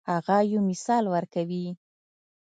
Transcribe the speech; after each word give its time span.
هغه 0.11 0.37
یو 0.51 0.61
مثال 0.69 1.03
ورکوي. 1.09 1.65